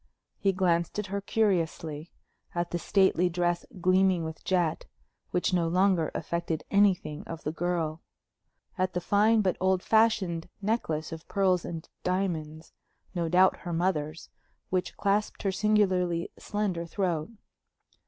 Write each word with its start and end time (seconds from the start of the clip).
He 0.39 0.51
glanced 0.51 0.97
at 0.97 1.05
her 1.13 1.21
curiously; 1.21 2.09
at 2.55 2.71
the 2.71 2.79
stately 2.79 3.29
dress 3.29 3.67
gleaming 3.79 4.23
with 4.23 4.43
jet, 4.43 4.87
which 5.29 5.53
no 5.53 5.67
longer 5.67 6.09
affected 6.15 6.63
anything 6.71 7.23
of 7.27 7.43
the 7.43 7.51
girl; 7.51 8.01
at 8.79 8.93
the 8.93 8.99
fine 8.99 9.41
but 9.41 9.57
old 9.59 9.83
fashioned 9.83 10.49
necklace 10.59 11.11
of 11.11 11.27
pearls 11.27 11.63
and 11.65 11.87
diamonds 12.03 12.73
no 13.13 13.29
doubt 13.29 13.57
her 13.57 13.73
mother's 13.73 14.31
which 14.71 14.97
clasped 14.97 15.43
her 15.43 15.51
singularly 15.51 16.31
slender 16.35 16.87
throat. 16.87 17.29